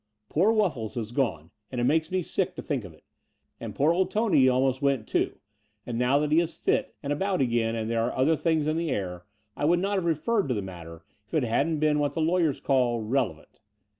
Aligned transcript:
Poor 0.29 0.51
Wuffles 0.51 0.95
The 0.95 1.01
Brighton 1.01 1.03
Road 1.03 1.03
23 1.03 1.03
has 1.03 1.11
gone— 1.11 1.51
^and 1.71 1.79
it 1.79 1.83
makes 1.83 2.11
me 2.11 2.23
sick 2.23 2.55
to 2.55 2.63
tiiink 2.63 2.85
of 2.85 2.93
it— 2.95 3.03
and 3.59 3.75
poor 3.75 3.93
old 3.93 4.09
Tony 4.09 4.49
almost 4.49 4.81
went 4.81 5.05
too: 5.07 5.37
and 5.85 5.99
now 5.99 6.17
that 6.17 6.31
he 6.31 6.39
is 6.39 6.55
fit 6.55 6.95
and 7.03 7.13
about 7.13 7.39
again 7.39 7.75
and 7.75 7.87
there 7.87 8.01
are 8.03 8.17
other 8.17 8.35
things 8.35 8.65
in 8.65 8.77
the 8.77 8.89
air, 8.89 9.25
I 9.55 9.65
would 9.65 9.77
not 9.77 9.97
have 9.97 10.05
referred 10.05 10.47
to 10.47 10.55
the 10.55 10.63
matter, 10.63 11.03
if 11.27 11.35
it 11.35 11.43
hadn't 11.43 11.77
been 11.81 11.99
what 11.99 12.13
the 12.15 12.19
lawyers 12.21 12.59
call 12.59 13.01
relevant. 13.01 13.59